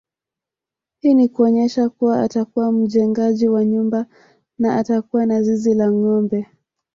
[0.99, 4.05] Hii ni kuonyesha kuwa atakuwa mjengaji wa nyumba
[4.57, 6.47] na atakuwa na zizi la ngombe